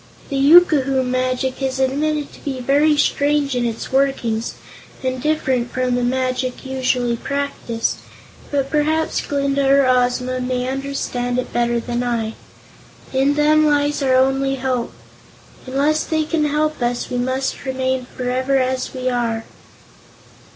[0.29, 4.55] The yookoohoo magic is admitted to be very strange in its workings
[5.03, 7.97] and different from the magic usually practiced,
[8.49, 12.33] but perhaps Glinda or Ozma may understand it better than I.
[13.13, 14.91] In them lies our only hope.
[15.67, 19.45] Unless they can help us, we must remain forever as we are."